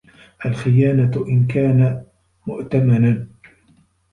الْخِيَانَةُ 0.45 1.25
إنْ 1.27 1.47
كَانَ 1.47 2.03
مُؤْتَمَنًا 2.47 3.27